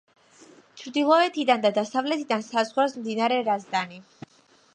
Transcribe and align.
ჩრდილოეთიდან 0.81 1.61
და 1.65 1.71
დასავლეთიდან 1.75 2.43
საზღვრავს 2.49 2.97
მდინარე 3.03 3.39
რაზდანი. 3.53 4.03